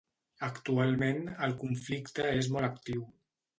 [0.45, 1.19] Actualment
[1.49, 3.07] el conflicte és molt actiu.